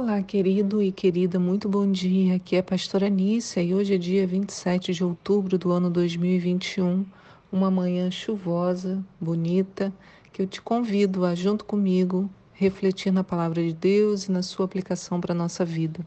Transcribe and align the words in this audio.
Olá, 0.00 0.22
querido 0.22 0.80
e 0.80 0.92
querida, 0.92 1.40
muito 1.40 1.68
bom 1.68 1.90
dia. 1.90 2.36
Aqui 2.36 2.54
é 2.54 2.60
a 2.60 2.62
pastora 2.62 3.08
Nícia 3.08 3.60
e 3.60 3.74
hoje 3.74 3.96
é 3.96 3.98
dia 3.98 4.24
27 4.28 4.94
de 4.94 5.02
outubro 5.02 5.58
do 5.58 5.72
ano 5.72 5.90
2021, 5.90 7.04
uma 7.50 7.68
manhã 7.68 8.08
chuvosa, 8.08 9.04
bonita, 9.20 9.92
que 10.32 10.40
eu 10.40 10.46
te 10.46 10.62
convido 10.62 11.24
a, 11.24 11.34
junto 11.34 11.64
comigo, 11.64 12.30
refletir 12.52 13.12
na 13.12 13.24
palavra 13.24 13.60
de 13.60 13.72
Deus 13.72 14.26
e 14.26 14.30
na 14.30 14.40
sua 14.40 14.66
aplicação 14.66 15.20
para 15.20 15.32
a 15.32 15.36
nossa 15.36 15.64
vida. 15.64 16.06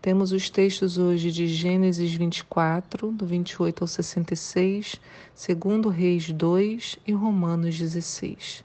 Temos 0.00 0.32
os 0.32 0.48
textos 0.48 0.96
hoje 0.96 1.30
de 1.30 1.46
Gênesis 1.46 2.14
24, 2.14 3.12
do 3.12 3.26
28 3.26 3.84
ao 3.84 3.86
66, 3.86 4.98
segundo 5.34 5.90
Reis 5.90 6.32
2 6.32 6.98
e 7.06 7.12
Romanos 7.12 7.78
16. 7.78 8.64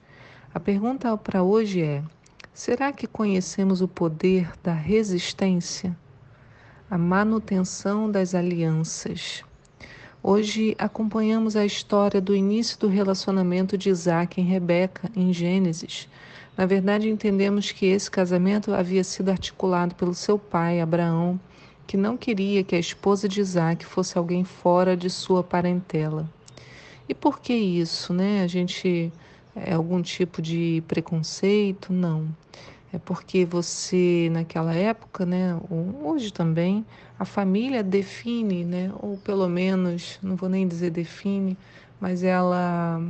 A 0.53 0.61
pergunta 0.61 1.17
para 1.17 1.43
hoje 1.43 1.81
é: 1.81 2.01
será 2.53 2.91
que 2.91 3.07
conhecemos 3.07 3.81
o 3.81 3.87
poder 3.87 4.51
da 4.61 4.73
resistência? 4.73 5.95
A 6.89 6.97
manutenção 6.97 8.11
das 8.11 8.35
alianças. 8.35 9.43
Hoje 10.21 10.75
acompanhamos 10.77 11.55
a 11.55 11.65
história 11.65 12.21
do 12.21 12.35
início 12.35 12.77
do 12.77 12.87
relacionamento 12.87 13.77
de 13.77 13.89
Isaac 13.89 14.39
e 14.39 14.43
Rebeca 14.43 15.09
em 15.15 15.33
Gênesis. 15.33 16.07
Na 16.57 16.65
verdade, 16.65 17.09
entendemos 17.09 17.71
que 17.71 17.87
esse 17.87 18.11
casamento 18.11 18.73
havia 18.73 19.03
sido 19.03 19.29
articulado 19.29 19.95
pelo 19.95 20.13
seu 20.13 20.37
pai, 20.37 20.81
Abraão, 20.81 21.39
que 21.87 21.97
não 21.97 22.17
queria 22.17 22.63
que 22.63 22.75
a 22.75 22.79
esposa 22.79 23.27
de 23.27 23.41
Isaac 23.41 23.85
fosse 23.85 24.17
alguém 24.17 24.43
fora 24.43 24.95
de 24.95 25.09
sua 25.09 25.43
parentela. 25.43 26.29
E 27.07 27.15
por 27.15 27.39
que 27.39 27.53
isso, 27.53 28.13
né? 28.13 28.43
A 28.43 28.47
gente 28.47 29.11
é 29.55 29.73
algum 29.73 30.01
tipo 30.01 30.41
de 30.41 30.83
preconceito? 30.87 31.91
Não. 31.91 32.27
É 32.93 32.99
porque 32.99 33.45
você, 33.45 34.29
naquela 34.31 34.73
época, 34.73 35.25
né, 35.25 35.57
hoje 36.03 36.31
também, 36.31 36.85
a 37.17 37.23
família 37.23 37.81
define, 37.81 38.65
né, 38.65 38.91
ou 38.99 39.17
pelo 39.17 39.47
menos, 39.47 40.19
não 40.21 40.35
vou 40.35 40.49
nem 40.49 40.67
dizer 40.67 40.89
define, 40.89 41.57
mas 42.01 42.21
ela 42.21 43.01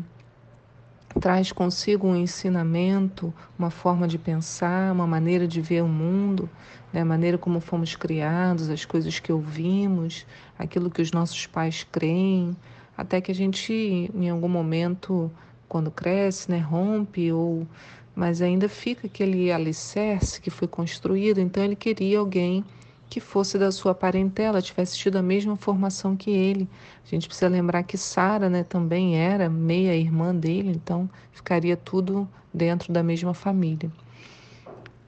traz 1.19 1.51
consigo 1.51 2.07
um 2.07 2.15
ensinamento, 2.15 3.33
uma 3.57 3.69
forma 3.69 4.07
de 4.07 4.17
pensar, 4.17 4.91
uma 4.93 5.07
maneira 5.07 5.47
de 5.47 5.59
ver 5.61 5.83
o 5.83 5.87
mundo, 5.87 6.49
né? 6.93 7.01
a 7.01 7.05
maneira 7.05 7.37
como 7.37 7.59
fomos 7.59 7.95
criados, 7.95 8.69
as 8.69 8.85
coisas 8.85 9.19
que 9.19 9.31
ouvimos, 9.31 10.25
aquilo 10.57 10.89
que 10.89 11.01
os 11.01 11.11
nossos 11.11 11.45
pais 11.47 11.85
creem, 11.91 12.55
até 12.97 13.19
que 13.19 13.31
a 13.31 13.35
gente, 13.35 13.73
em 14.13 14.29
algum 14.29 14.47
momento, 14.47 15.31
quando 15.71 15.89
cresce, 15.89 16.51
né, 16.51 16.59
rompe 16.59 17.31
ou 17.31 17.65
mas 18.13 18.41
ainda 18.41 18.67
fica 18.67 19.07
aquele 19.07 19.49
alicerce 19.53 20.41
que 20.41 20.49
foi 20.49 20.67
construído, 20.67 21.39
então 21.39 21.63
ele 21.63 21.77
queria 21.77 22.19
alguém 22.19 22.65
que 23.09 23.21
fosse 23.21 23.57
da 23.57 23.71
sua 23.71 23.95
parentela, 23.95 24.61
tivesse 24.61 24.97
tido 24.97 25.15
a 25.15 25.21
mesma 25.21 25.55
formação 25.55 26.13
que 26.13 26.29
ele. 26.29 26.67
A 27.05 27.09
gente 27.09 27.25
precisa 27.25 27.47
lembrar 27.47 27.83
que 27.83 27.97
Sara 27.97 28.49
né, 28.49 28.63
também 28.63 29.17
era 29.17 29.49
meia 29.49 29.95
irmã 29.95 30.35
dele, 30.35 30.71
então 30.71 31.09
ficaria 31.31 31.77
tudo 31.77 32.27
dentro 32.53 32.91
da 32.91 33.01
mesma 33.01 33.33
família. 33.33 33.89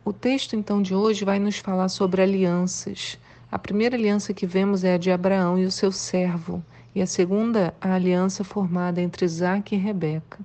O 0.05 0.13
texto 0.13 0.55
então 0.55 0.81
de 0.81 0.95
hoje 0.95 1.25
vai 1.25 1.39
nos 1.39 1.57
falar 1.57 1.89
sobre 1.89 2.21
alianças. 2.21 3.19
A 3.51 3.59
primeira 3.59 3.97
aliança 3.97 4.33
que 4.33 4.45
vemos 4.45 4.85
é 4.85 4.93
a 4.93 4.97
de 4.97 5.11
Abraão 5.11 5.59
e 5.59 5.65
o 5.65 5.71
seu 5.71 5.91
servo, 5.91 6.63
e 6.95 7.01
a 7.01 7.05
segunda, 7.05 7.73
a 7.81 7.95
aliança 7.95 8.45
formada 8.45 9.01
entre 9.01 9.25
Isaac 9.25 9.75
e 9.75 9.77
Rebeca. 9.77 10.39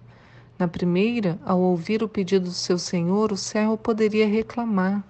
Na 0.59 0.67
primeira, 0.67 1.39
ao 1.45 1.61
ouvir 1.61 2.03
o 2.03 2.09
pedido 2.09 2.47
do 2.47 2.51
seu 2.51 2.79
senhor, 2.79 3.31
o 3.31 3.37
servo 3.37 3.77
poderia 3.77 4.27
reclamar, 4.27 5.05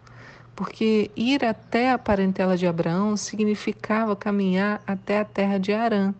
porque 0.55 1.11
ir 1.17 1.43
até 1.43 1.91
a 1.91 1.97
parentela 1.97 2.55
de 2.55 2.67
Abraão 2.67 3.17
significava 3.17 4.15
caminhar 4.15 4.83
até 4.87 5.21
a 5.21 5.25
terra 5.25 5.57
de 5.57 5.73
Arã. 5.73 6.15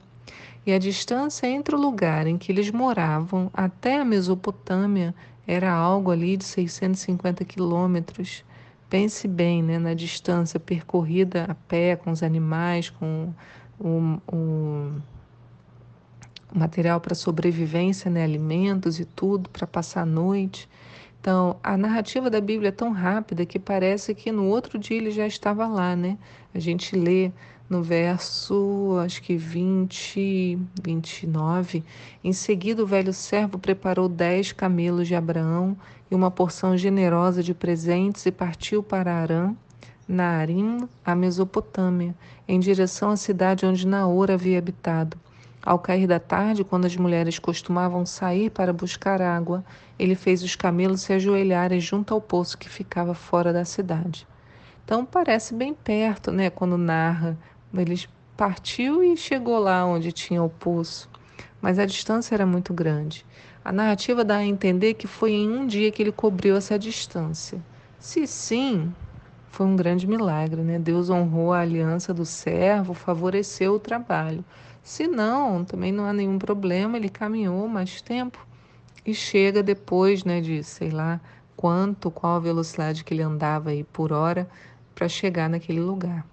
E 0.65 0.73
a 0.73 0.79
distância 0.79 1.47
entre 1.47 1.75
o 1.75 1.79
lugar 1.79 2.27
em 2.27 2.39
que 2.39 2.51
eles 2.51 2.71
moravam 2.71 3.51
até 3.53 4.01
a 4.01 4.05
Mesopotâmia 4.05 5.15
era 5.47 5.71
algo 5.73 6.11
ali 6.11 6.37
de 6.37 6.45
650 6.45 7.45
quilômetros. 7.45 8.45
Pense 8.89 9.29
bem 9.29 9.63
né, 9.63 9.79
na 9.79 9.93
distância 9.93 10.59
percorrida 10.59 11.45
a 11.49 11.55
pé, 11.55 11.97
com 11.97 12.11
os 12.11 12.23
animais, 12.23 12.89
com 12.89 13.33
o, 13.79 14.19
o 14.27 14.93
material 16.53 17.01
para 17.01 17.15
sobrevivência, 17.15 18.11
né, 18.11 18.25
alimentos 18.25 18.99
e 19.01 19.05
tudo, 19.05 19.51
para 19.51 19.67
passar 19.67 20.03
a 20.03 20.07
noite. 20.07 20.69
Então, 21.21 21.57
a 21.63 21.77
narrativa 21.77 22.31
da 22.31 22.41
Bíblia 22.41 22.69
é 22.69 22.73
tão 22.73 22.93
rápida 22.93 23.45
que 23.45 23.59
parece 23.59 24.15
que 24.15 24.31
no 24.31 24.47
outro 24.47 24.79
dia 24.79 24.97
ele 24.97 25.11
já 25.11 25.27
estava 25.27 25.67
lá, 25.67 25.97
né? 25.97 26.17
A 26.55 26.59
gente 26.59 26.97
lê 26.97 27.33
no 27.69 27.83
verso, 27.83 28.97
acho 29.05 29.23
que 29.23 29.37
20, 29.37 30.59
29. 30.83 31.85
Em 32.25 32.33
seguida, 32.33 32.83
o 32.83 32.87
velho 32.87 33.13
servo 33.13 33.59
preparou 33.59 34.09
dez 34.09 34.53
camelos 34.53 35.07
de 35.07 35.15
Abraão 35.15 35.77
e 36.11 36.15
uma 36.15 36.31
porção 36.31 36.77
generosa 36.77 37.43
de 37.43 37.53
presentes 37.53 38.25
e 38.25 38.33
partiu 38.33 38.83
para 38.83 39.15
Arã, 39.15 39.55
na 40.07 40.39
Arim, 40.39 40.89
a 41.05 41.15
Mesopotâmia, 41.15 42.15
em 42.47 42.59
direção 42.59 43.11
à 43.11 43.17
cidade 43.17 43.67
onde 43.67 43.87
Naor 43.87 44.31
havia 44.31 44.59
habitado. 44.59 45.19
Ao 45.69 45.79
cair 45.79 46.07
da 46.07 46.19
tarde, 46.19 46.65
quando 46.65 46.87
as 46.87 46.97
mulheres 46.97 47.39
costumavam 47.39 48.07
sair 48.07 48.49
para 48.49 48.73
buscar 48.73 49.21
água, 49.21 49.63
ele 49.99 50.15
fez 50.15 50.43
os 50.43 50.57
camelos 50.57 51.03
se 51.03 51.13
ajoelharem 51.13 51.79
junto 51.79 52.15
ao 52.15 52.23
poço 52.23 52.57
que 52.57 52.71
ficava 52.71 53.13
fora 53.13 53.53
da 53.53 53.67
cidade. 53.67 54.27
Então 54.83 55.05
parece 55.05 55.53
bem 55.53 55.75
perto, 55.75 56.33
né? 56.33 56.49
Quando 56.49 56.79
narra, 56.79 57.37
ele 57.75 58.03
partiu 58.35 59.05
e 59.05 59.15
chegou 59.15 59.59
lá 59.59 59.85
onde 59.85 60.11
tinha 60.11 60.43
o 60.43 60.49
poço, 60.49 61.07
mas 61.61 61.79
a 61.79 61.85
distância 61.85 62.35
era 62.35 62.47
muito 62.47 62.73
grande. 62.73 63.27
A 63.63 63.71
narrativa 63.71 64.25
dá 64.25 64.37
a 64.37 64.47
entender 64.47 64.95
que 64.95 65.07
foi 65.07 65.33
em 65.33 65.51
um 65.51 65.67
dia 65.67 65.91
que 65.91 66.03
ele 66.03 66.13
cobriu 66.13 66.57
essa 66.57 66.79
distância. 66.79 67.63
Se 67.99 68.27
sim, 68.27 68.91
foi 69.51 69.67
um 69.67 69.77
grande 69.77 70.07
milagre, 70.07 70.63
né? 70.63 70.79
Deus 70.79 71.11
honrou 71.11 71.53
a 71.53 71.61
aliança 71.61 72.15
do 72.15 72.25
servo, 72.25 72.95
favoreceu 72.95 73.75
o 73.75 73.79
trabalho. 73.79 74.45
Se 74.83 75.07
não, 75.07 75.65
também 75.65 75.93
não 75.93 76.05
há 76.05 76.13
nenhum 76.13 76.39
problema, 76.39 76.97
ele 76.97 77.09
caminhou 77.09 77.69
mais 77.69 78.01
tempo 78.01 78.47
e 79.05 79.15
chega 79.15 79.63
depois, 79.63 80.25
né, 80.25 80.41
de 80.41 80.63
sei 80.63 80.91
lá 80.91 81.21
quanto, 81.57 82.11
qual 82.11 82.37
a 82.37 82.41
velocidade 82.41 83.03
que 83.03 83.13
ele 83.13 83.23
andava 83.23 83.71
aí 83.71 83.83
por 83.83 84.13
hora 84.13 84.49
para 84.95 85.09
chegar 85.09 85.51
naquele 85.51 85.81
lugar. 85.81 86.25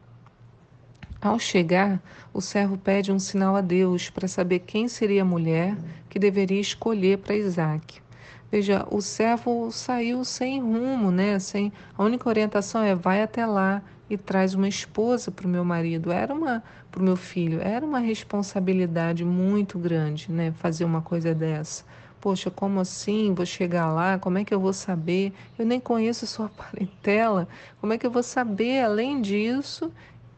Ao 1.22 1.40
chegar, 1.40 2.02
o 2.32 2.40
servo 2.40 2.78
pede 2.78 3.12
um 3.12 3.18
sinal 3.18 3.56
a 3.56 3.62
Deus 3.62 4.09
para 4.09 4.28
saber 4.28 4.59
quem 4.59 4.88
seria 4.88 5.24
a 5.24 5.26
mulher 5.26 5.76
que 6.09 6.20
deveria 6.20 6.62
escolher 6.62 7.18
para 7.18 7.36
Isaac. 7.36 8.05
Veja, 8.52 8.86
o 8.92 9.02
servo 9.02 9.72
saiu 9.72 10.24
sem 10.24 10.62
rumo, 10.62 11.12
né? 11.12 11.40
Sem 11.40 11.74
a 11.98 12.04
única 12.04 12.30
orientação 12.30 12.82
é 12.84 12.96
vai 12.96 13.22
até 13.22 13.46
lá 13.46 13.82
e 14.10 14.18
traz 14.18 14.54
uma 14.54 14.68
esposa 14.68 15.32
para 15.32 15.48
o 15.48 15.50
meu 15.50 15.66
marido. 15.66 16.12
Era 16.12 16.34
uma 16.34 16.64
para 16.92 17.02
o 17.02 17.04
meu 17.04 17.18
filho. 17.18 17.60
Era 17.62 17.86
uma 17.86 18.00
responsabilidade 18.00 19.26
muito 19.26 19.78
grande, 19.78 20.32
né? 20.32 20.54
Fazer 20.54 20.86
uma 20.86 21.02
coisa 21.02 21.36
dessa. 21.36 21.84
Poxa, 22.22 22.50
como 22.50 22.80
assim? 22.80 23.34
Vou 23.34 23.46
chegar 23.46 23.92
lá? 23.92 24.18
Como 24.18 24.38
é 24.38 24.46
que 24.46 24.54
eu 24.54 24.60
vou 24.60 24.74
saber? 24.74 25.34
Eu 25.60 25.66
nem 25.66 25.80
conheço 25.80 26.26
sua 26.26 26.48
parentela. 26.58 27.48
Como 27.82 27.94
é 27.94 27.98
que 27.98 28.06
eu 28.08 28.12
vou 28.12 28.24
saber, 28.24 28.84
além 28.84 29.22
disso, 29.22 29.91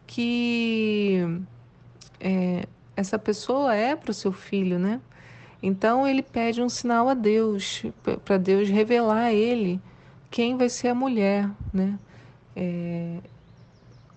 que 0.08 1.24
é, 2.20 2.68
essa 2.96 3.20
pessoa 3.20 3.76
é 3.76 3.96
para 3.96 4.12
o 4.12 4.14
seu 4.14 4.32
filho, 4.32 4.80
né? 4.80 5.00
Então 5.62 6.08
ele 6.08 6.22
pede 6.22 6.62
um 6.62 6.70
sinal 6.70 7.10
a 7.10 7.14
Deus, 7.14 7.84
para 8.24 8.38
Deus 8.38 8.70
revelar 8.70 9.26
a 9.26 9.34
ele 9.34 9.82
quem 10.30 10.58
vai 10.58 10.70
ser 10.70 10.90
a 10.90 10.96
mulher, 10.96 11.50
né? 11.74 11.98
É, 12.56 13.18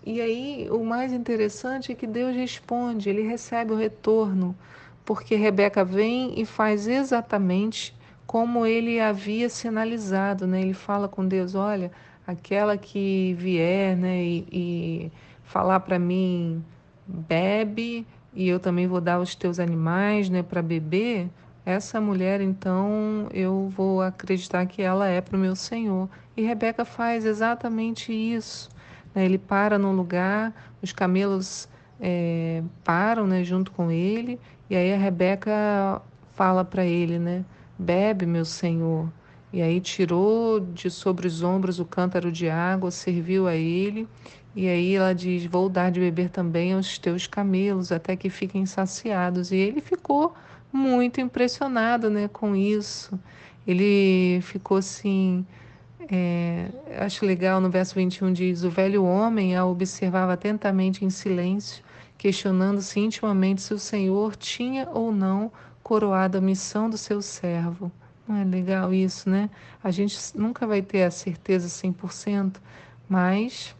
e 0.04 0.20
aí 0.20 0.68
o 0.70 0.84
mais 0.84 1.12
interessante 1.12 1.92
é 1.92 1.94
que 1.94 2.06
Deus 2.06 2.34
responde, 2.34 3.08
ele 3.08 3.22
recebe 3.22 3.72
o 3.72 3.76
retorno, 3.76 4.56
porque 5.04 5.34
Rebeca 5.34 5.84
vem 5.84 6.40
e 6.40 6.44
faz 6.44 6.86
exatamente 6.88 7.94
como 8.26 8.64
ele 8.64 9.00
havia 9.00 9.48
sinalizado, 9.48 10.46
né? 10.46 10.62
Ele 10.62 10.74
fala 10.74 11.08
com 11.08 11.26
Deus, 11.26 11.54
olha, 11.54 11.90
aquela 12.26 12.76
que 12.78 13.34
vier, 13.38 13.96
né, 13.96 14.22
e, 14.22 14.46
e 14.52 15.12
falar 15.42 15.80
para 15.80 15.98
mim, 15.98 16.64
bebe, 17.06 18.06
e 18.34 18.48
eu 18.48 18.60
também 18.60 18.86
vou 18.86 19.00
dar 19.00 19.20
os 19.20 19.34
teus 19.34 19.58
animais, 19.58 20.28
né, 20.30 20.42
para 20.42 20.62
beber, 20.62 21.28
essa 21.64 22.00
mulher 22.00 22.40
então 22.40 23.28
eu 23.32 23.70
vou 23.76 24.00
acreditar 24.00 24.64
que 24.66 24.82
ela 24.82 25.06
é 25.06 25.20
para 25.20 25.36
o 25.36 25.40
meu 25.40 25.54
Senhor. 25.54 26.08
E 26.36 26.42
Rebeca 26.42 26.84
faz 26.84 27.24
exatamente 27.24 28.12
isso. 28.12 28.70
Né? 29.14 29.24
Ele 29.24 29.38
para 29.38 29.78
num 29.78 29.92
lugar, 29.92 30.54
os 30.82 30.92
camelos 30.92 31.68
é, 32.00 32.62
param 32.82 33.26
né, 33.26 33.44
junto 33.44 33.70
com 33.72 33.90
ele, 33.90 34.40
e 34.68 34.76
aí 34.76 34.94
a 34.94 34.96
Rebeca 34.96 36.00
fala 36.34 36.64
para 36.64 36.84
ele, 36.84 37.18
né? 37.18 37.44
Bebe, 37.78 38.24
meu 38.24 38.44
Senhor. 38.44 39.08
E 39.52 39.60
aí 39.60 39.80
tirou 39.80 40.60
de 40.60 40.88
sobre 40.90 41.26
os 41.26 41.42
ombros 41.42 41.80
o 41.80 41.84
cântaro 41.84 42.30
de 42.30 42.48
água, 42.48 42.90
serviu 42.90 43.48
a 43.48 43.54
ele. 43.56 44.08
E 44.54 44.68
aí 44.68 44.94
ela 44.94 45.14
diz: 45.14 45.46
Vou 45.46 45.68
dar 45.68 45.90
de 45.90 46.00
beber 46.00 46.28
também 46.30 46.72
aos 46.72 46.98
teus 46.98 47.26
camelos, 47.26 47.92
até 47.92 48.16
que 48.16 48.28
fiquem 48.28 48.66
saciados. 48.66 49.52
E 49.52 49.56
ele 49.56 49.80
ficou 49.80 50.34
muito 50.72 51.20
impressionado 51.20 52.10
né, 52.10 52.28
com 52.28 52.54
isso. 52.56 53.18
Ele 53.66 54.40
ficou 54.42 54.78
assim. 54.78 55.46
É, 56.12 56.68
acho 56.98 57.24
legal 57.24 57.60
no 57.60 57.70
verso 57.70 57.94
21 57.94 58.32
diz: 58.32 58.64
O 58.64 58.70
velho 58.70 59.04
homem 59.04 59.56
a 59.56 59.64
observava 59.64 60.32
atentamente 60.32 61.04
em 61.04 61.10
silêncio, 61.10 61.84
questionando-se 62.18 62.98
intimamente 62.98 63.62
se 63.62 63.72
o 63.72 63.78
Senhor 63.78 64.34
tinha 64.34 64.88
ou 64.90 65.12
não 65.12 65.52
coroado 65.82 66.38
a 66.38 66.40
missão 66.40 66.90
do 66.90 66.98
seu 66.98 67.22
servo. 67.22 67.92
Não 68.26 68.36
é 68.36 68.44
legal 68.44 68.92
isso, 68.92 69.28
né? 69.28 69.50
A 69.82 69.90
gente 69.90 70.16
nunca 70.34 70.66
vai 70.66 70.82
ter 70.82 71.04
a 71.04 71.10
certeza 71.10 71.68
100%, 71.68 72.56
mas 73.08 73.74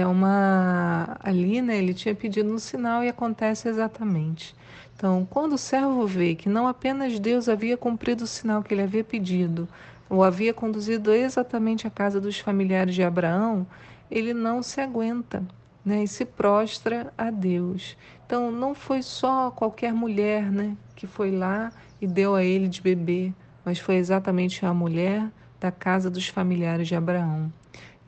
é 0.00 0.06
uma. 0.06 1.16
Ali, 1.20 1.60
né? 1.62 1.78
Ele 1.78 1.94
tinha 1.94 2.14
pedido 2.14 2.52
um 2.52 2.58
sinal 2.58 3.02
e 3.02 3.08
acontece 3.08 3.68
exatamente. 3.68 4.54
Então, 4.94 5.26
quando 5.28 5.54
o 5.54 5.58
servo 5.58 6.06
vê 6.06 6.34
que 6.34 6.48
não 6.48 6.66
apenas 6.66 7.18
Deus 7.18 7.48
havia 7.48 7.76
cumprido 7.76 8.24
o 8.24 8.26
sinal 8.26 8.62
que 8.62 8.72
ele 8.72 8.82
havia 8.82 9.04
pedido, 9.04 9.68
ou 10.08 10.24
havia 10.24 10.54
conduzido 10.54 11.12
exatamente 11.12 11.86
à 11.86 11.90
casa 11.90 12.20
dos 12.20 12.38
familiares 12.38 12.94
de 12.94 13.02
Abraão, 13.02 13.66
ele 14.10 14.32
não 14.32 14.62
se 14.62 14.80
aguenta 14.80 15.42
né, 15.84 16.02
e 16.02 16.08
se 16.08 16.24
prostra 16.24 17.12
a 17.16 17.30
Deus. 17.30 17.96
Então, 18.24 18.50
não 18.50 18.74
foi 18.74 19.02
só 19.02 19.50
qualquer 19.50 19.92
mulher 19.92 20.50
né, 20.50 20.76
que 20.94 21.06
foi 21.06 21.30
lá 21.30 21.70
e 22.00 22.06
deu 22.06 22.34
a 22.34 22.42
ele 22.42 22.68
de 22.68 22.80
beber, 22.80 23.34
mas 23.64 23.78
foi 23.78 23.96
exatamente 23.96 24.64
a 24.64 24.72
mulher 24.72 25.28
da 25.60 25.70
casa 25.70 26.10
dos 26.10 26.26
familiares 26.26 26.88
de 26.88 26.94
Abraão. 26.94 27.52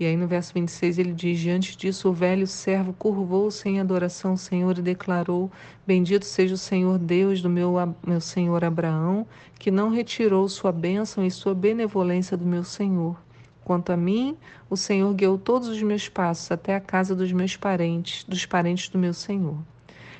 E 0.00 0.06
aí 0.06 0.16
no 0.16 0.28
verso 0.28 0.54
26 0.54 0.98
ele 0.98 1.12
diz: 1.12 1.40
Diante 1.40 1.76
disso, 1.76 2.08
o 2.08 2.12
velho 2.12 2.46
servo 2.46 2.92
curvou-se 2.92 3.68
em 3.68 3.80
adoração 3.80 4.32
ao 4.32 4.36
Senhor 4.36 4.78
e 4.78 4.82
declarou: 4.82 5.50
Bendito 5.84 6.24
seja 6.24 6.54
o 6.54 6.58
Senhor 6.58 6.98
Deus 6.98 7.42
do 7.42 7.50
meu, 7.50 7.74
meu 8.06 8.20
senhor 8.20 8.64
Abraão, 8.64 9.26
que 9.58 9.70
não 9.72 9.90
retirou 9.90 10.48
sua 10.48 10.70
bênção 10.70 11.26
e 11.26 11.30
sua 11.30 11.52
benevolência 11.52 12.36
do 12.36 12.46
meu 12.46 12.62
senhor. 12.62 13.20
Quanto 13.64 13.90
a 13.90 13.96
mim, 13.96 14.36
o 14.70 14.76
Senhor 14.76 15.12
guiou 15.12 15.36
todos 15.36 15.68
os 15.68 15.82
meus 15.82 16.08
passos 16.08 16.50
até 16.50 16.76
a 16.76 16.80
casa 16.80 17.14
dos 17.14 17.32
meus 17.32 17.56
parentes, 17.56 18.24
dos 18.24 18.46
parentes 18.46 18.88
do 18.88 18.98
meu 18.98 19.12
Senhor. 19.12 19.58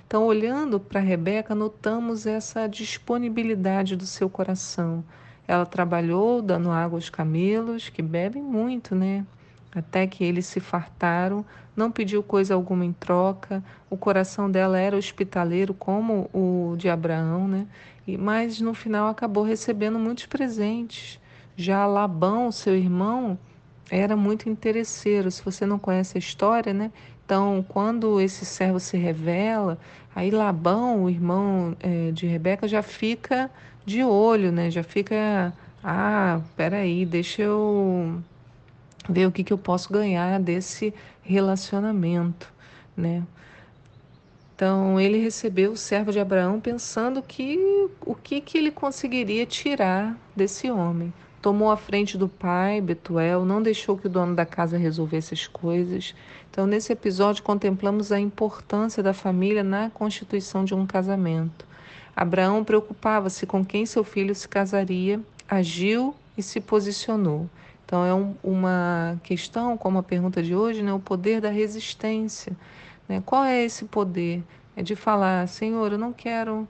Então, 0.07 0.27
olhando 0.27 0.81
para 0.81 1.01
Rebeca, 1.01 1.55
notamos 1.55 2.27
essa 2.27 2.67
disponibilidade 2.67 3.95
do 3.97 4.05
seu 4.05 4.29
coração. 4.29 5.05
Ela 5.47 5.65
trabalhou 5.65 6.43
dando 6.43 6.71
água 6.71 6.99
aos 6.99 7.09
camelos, 7.09 7.89
que 7.89 8.03
bebem 8.03 8.43
muito, 8.43 8.95
né? 8.95 9.25
Até 9.79 10.07
que 10.07 10.25
eles 10.25 10.47
se 10.47 10.61
fartaram, 10.61 11.45
não 11.77 11.91
pediu 11.91 12.23
coisa 12.23 12.55
alguma 12.55 12.85
em 12.85 12.93
troca. 12.93 13.63
O 13.89 13.97
coração 13.97 14.51
dela 14.51 14.79
era 14.79 14.97
hospitaleiro, 14.97 15.73
como 15.73 16.29
o 16.33 16.75
de 16.77 16.89
Abraão, 16.89 17.47
né? 17.47 17.67
E, 18.07 18.17
mas 18.17 18.61
no 18.61 18.75
final 18.75 19.09
acabou 19.09 19.45
recebendo 19.45 19.99
muitos 19.99 20.27
presentes. 20.27 21.21
Já 21.57 21.87
Labão, 21.87 22.51
seu 22.51 22.77
irmão, 22.77 23.39
era 23.91 24.17
muito 24.17 24.49
interesseiro. 24.49 25.31
Se 25.31 25.45
você 25.45 25.65
não 25.67 25.79
conhece 25.79 26.17
a 26.17 26.21
história, 26.21 26.73
né? 26.73 26.91
Então, 27.25 27.65
quando 27.69 28.21
esse 28.21 28.47
servo 28.47 28.81
se 28.81 28.97
revela, 28.97 29.79
aí 30.17 30.31
Labão, 30.31 31.05
o 31.05 31.11
irmão 31.11 31.77
é, 31.81 32.11
de 32.11 32.27
Rebeca, 32.27 32.67
já 32.67 32.83
fica 32.83 33.51
de 33.85 34.03
olho, 34.03 34.51
né? 34.51 34.71
Já 34.71 34.83
fica, 34.83 35.53
ah, 35.85 36.41
peraí, 36.57 37.05
deixa 37.05 37.43
eu 37.43 38.23
ver 39.09 39.27
o 39.27 39.33
que, 39.33 39.43
que 39.43 39.53
eu 39.53 39.59
posso 39.59 39.93
ganhar 39.93 40.39
desse 40.41 40.93
relacionamento, 41.23 42.53
né? 42.97 43.23
Então 44.55 45.01
ele 45.01 45.19
recebeu 45.19 45.73
o 45.73 45.77
servo 45.77 46.11
de 46.11 46.19
Abraão 46.19 46.61
pensando 46.61 47.23
que 47.23 47.89
o 48.05 48.15
que, 48.15 48.41
que 48.41 48.59
ele 48.59 48.73
conseguiria 48.73 49.47
tirar 49.47 50.19
desse 50.35 50.69
homem 50.71 51.13
tomou 51.41 51.71
a 51.71 51.77
frente 51.77 52.19
do 52.19 52.29
pai, 52.29 52.81
Betuel, 52.81 53.45
não 53.45 53.63
deixou 53.63 53.97
que 53.97 54.07
o 54.07 54.11
dono 54.11 54.35
da 54.35 54.45
casa 54.45 54.77
resolvesse 54.77 55.35
as 55.35 55.47
coisas. 55.47 56.15
Então, 56.51 56.67
nesse 56.67 56.93
episódio, 56.93 57.43
contemplamos 57.43 58.11
a 58.11 58.19
importância 58.19 59.03
da 59.03 59.15
família 59.15 59.63
na 59.63 59.91
constituição 59.91 60.65
de 60.65 60.75
um 60.75 60.87
casamento. 60.87 61.67
Abraão 62.17 62.65
preocupava-se 62.65 63.47
com 63.47 63.65
quem 63.65 63.87
seu 63.87 64.03
filho 64.03 64.35
se 64.35 64.49
casaria, 64.49 65.21
agiu 65.49 66.15
e 66.37 66.43
se 66.43 66.61
posicionou. 66.61 67.49
Então, 67.89 68.05
é 68.05 68.13
um, 68.13 68.35
uma 68.45 69.19
questão, 69.23 69.75
como 69.79 69.97
a 69.97 70.03
pergunta 70.03 70.43
de 70.43 70.55
hoje, 70.55 70.83
né, 70.83 70.93
o 70.93 71.01
poder 71.01 71.41
da 71.41 71.49
resistência. 71.49 72.55
Né? 73.09 73.23
Qual 73.25 73.43
é 73.43 73.65
esse 73.65 73.87
poder? 73.87 74.45
É 74.77 74.83
de 74.83 74.95
falar, 74.95 75.49
Senhor, 75.49 75.91
eu 75.93 75.97
não 75.97 76.13
quero 76.13 76.69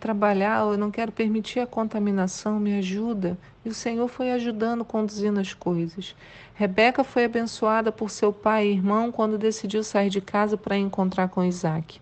trabalhar, 0.00 0.60
eu 0.60 0.78
não 0.78 0.90
quero 0.90 1.12
permitir 1.12 1.60
a 1.60 1.66
contaminação, 1.66 2.58
me 2.58 2.78
ajuda. 2.78 3.36
E 3.62 3.68
o 3.68 3.74
Senhor 3.74 4.08
foi 4.08 4.32
ajudando, 4.32 4.86
conduzindo 4.86 5.38
as 5.38 5.52
coisas. 5.52 6.16
Rebeca 6.54 7.04
foi 7.04 7.26
abençoada 7.26 7.92
por 7.92 8.08
seu 8.08 8.32
pai 8.32 8.68
e 8.68 8.72
irmão 8.72 9.12
quando 9.12 9.36
decidiu 9.36 9.84
sair 9.84 10.08
de 10.08 10.22
casa 10.22 10.56
para 10.56 10.78
encontrar 10.78 11.28
com 11.28 11.44
Isaac. 11.44 12.00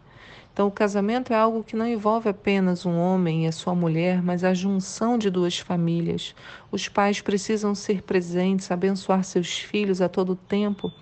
Então, 0.54 0.68
o 0.68 0.70
casamento 0.70 1.32
é 1.32 1.36
algo 1.36 1.64
que 1.64 1.74
não 1.74 1.84
envolve 1.84 2.28
apenas 2.28 2.86
um 2.86 2.96
homem 2.96 3.44
e 3.44 3.48
a 3.48 3.52
sua 3.52 3.74
mulher, 3.74 4.22
mas 4.22 4.44
a 4.44 4.54
junção 4.54 5.18
de 5.18 5.28
duas 5.28 5.58
famílias. 5.58 6.32
Os 6.70 6.88
pais 6.88 7.20
precisam 7.20 7.74
ser 7.74 8.02
presentes, 8.02 8.70
abençoar 8.70 9.24
seus 9.24 9.58
filhos 9.58 10.00
a 10.00 10.08
todo 10.08 10.36
tempo 10.36 10.92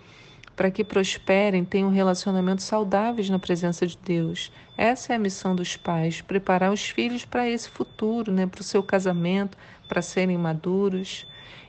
para 0.56 0.70
que 0.70 0.82
prosperem, 0.82 1.66
tenham 1.66 1.90
relacionamentos 1.90 2.64
saudáveis 2.64 3.28
na 3.28 3.38
presença 3.38 3.87
de 3.87 3.99
Deus. 4.02 4.50
Essa 4.75 5.12
é 5.12 5.16
a 5.16 5.19
missão 5.19 5.54
dos 5.54 5.76
pais, 5.76 6.22
preparar 6.22 6.72
os 6.72 6.88
filhos 6.88 7.26
para 7.26 7.46
esse 7.46 7.69
futuro, 7.69 8.32
né, 8.32 8.46
para 8.46 8.62
o 8.62 8.64
seu 8.64 8.82
casamento, 8.82 9.58
para 9.87 10.00
serem 10.00 10.38
maduros. 10.38 11.26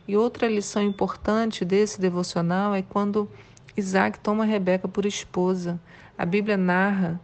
E 0.07 0.15
outra 0.15 0.47
lição 0.47 0.81
importante 0.81 1.65
desse 1.65 2.00
devocional 2.00 2.74
é 2.74 2.81
quando 2.81 3.30
Isaac 3.75 4.19
toma 4.19 4.45
Rebeca 4.45 4.88
por 4.88 5.06
esposa. 5.06 5.78
A 6.18 6.25
Bíblia 6.25 6.56
narra 6.56 7.19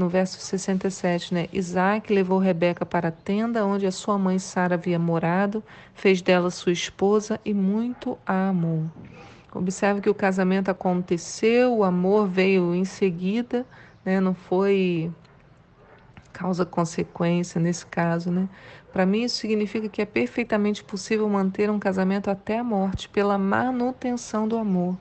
no 0.00 0.08
verso 0.08 0.40
67, 0.40 1.34
né? 1.34 1.48
Isaac 1.52 2.12
levou 2.12 2.38
Rebeca 2.38 2.86
para 2.86 3.08
a 3.08 3.12
tenda 3.12 3.66
onde 3.66 3.86
a 3.86 3.92
sua 3.92 4.18
mãe 4.18 4.38
Sara 4.38 4.74
havia 4.74 4.98
morado, 4.98 5.62
fez 5.92 6.22
dela 6.22 6.50
sua 6.50 6.72
esposa 6.72 7.38
e 7.44 7.52
muito 7.52 8.18
a 8.26 8.48
amou. 8.48 8.90
Observe 9.52 10.00
que 10.00 10.08
o 10.08 10.14
casamento 10.14 10.70
aconteceu, 10.70 11.76
o 11.76 11.84
amor 11.84 12.26
veio 12.26 12.74
em 12.74 12.86
seguida, 12.86 13.66
né? 14.02 14.20
não 14.20 14.32
foi 14.32 15.12
causa-consequência 16.32 17.60
nesse 17.60 17.84
caso. 17.84 18.30
Né? 18.30 18.48
Para 18.90 19.04
mim, 19.04 19.24
isso 19.24 19.36
significa 19.36 19.86
que 19.86 20.00
é 20.00 20.06
perfeitamente 20.06 20.82
possível 20.82 21.28
manter 21.28 21.70
um 21.70 21.78
casamento 21.78 22.30
até 22.30 22.58
a 22.58 22.64
morte 22.64 23.06
pela 23.06 23.36
manutenção 23.36 24.48
do 24.48 24.56
amor. 24.56 24.96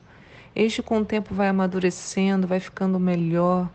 Este, 0.53 0.83
com 0.83 0.97
o 0.97 1.05
tempo, 1.05 1.33
vai 1.33 1.47
amadurecendo, 1.47 2.47
vai 2.47 2.59
ficando 2.59 2.99
melhor, 2.99 3.69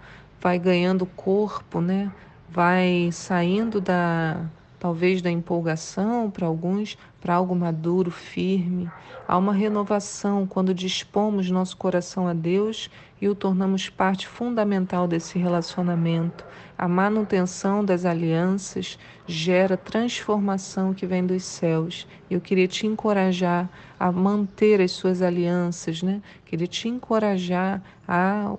vai 0.45 0.59
ganhando 0.59 1.07
corpo, 1.07 1.81
né? 1.81 2.13
vai 2.55 3.11
saindo 3.11 3.81
da 3.81 4.49
talvez 4.79 5.21
da 5.21 5.31
empolgação 5.31 6.31
para 6.31 6.47
alguns, 6.47 6.97
para 7.21 7.35
algo 7.35 7.57
maduro, 7.57 8.11
firme. 8.11 8.89
Há 9.27 9.39
uma 9.39 9.53
renovação 9.53 10.47
quando 10.47 10.75
dispomos 10.75 11.51
nosso 11.51 11.75
coração 11.77 12.29
a 12.29 12.35
Deus 12.35 12.91
e 13.21 13.27
o 13.27 13.35
tornamos 13.35 13.89
parte 13.89 14.29
fundamental 14.29 15.09
desse 15.09 15.39
relacionamento. 15.39 16.45
A 16.77 16.87
manutenção 16.87 17.83
das 17.83 18.05
alianças 18.05 18.99
gera 19.27 19.77
transformação 19.77 20.93
que 20.93 21.07
vem 21.07 21.27
dos 21.27 21.43
céus. 21.43 22.07
Eu 22.31 22.41
queria 22.41 22.69
te 22.69 22.87
encorajar 22.87 23.69
a 23.99 24.13
manter 24.13 24.81
as 24.81 24.93
suas 24.93 25.23
alianças, 25.23 26.03
né? 26.03 26.21
Queria 26.45 26.67
te 26.67 26.89
encorajar 26.89 27.83
a 28.07 28.55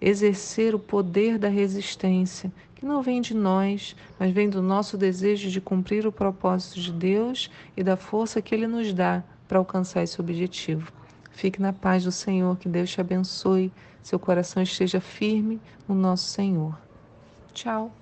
exercer 0.00 0.74
o 0.74 0.78
poder 0.78 1.38
da 1.38 1.48
resistência, 1.48 2.52
que 2.74 2.86
não 2.86 3.02
vem 3.02 3.20
de 3.20 3.34
nós, 3.34 3.96
mas 4.18 4.32
vem 4.32 4.48
do 4.48 4.62
nosso 4.62 4.96
desejo 4.96 5.50
de 5.50 5.60
cumprir 5.60 6.06
o 6.06 6.12
propósito 6.12 6.80
de 6.80 6.92
Deus 6.92 7.50
e 7.76 7.82
da 7.82 7.96
força 7.96 8.40
que 8.40 8.54
Ele 8.54 8.66
nos 8.66 8.92
dá 8.92 9.22
para 9.48 9.58
alcançar 9.58 10.02
esse 10.02 10.20
objetivo. 10.20 10.92
Fique 11.32 11.60
na 11.60 11.72
paz 11.72 12.04
do 12.04 12.12
Senhor, 12.12 12.56
que 12.56 12.68
Deus 12.68 12.90
te 12.90 13.00
abençoe, 13.00 13.72
seu 14.02 14.18
coração 14.18 14.62
esteja 14.62 15.00
firme 15.00 15.60
no 15.88 15.94
nosso 15.94 16.28
Senhor. 16.28 16.78
Tchau. 17.52 17.92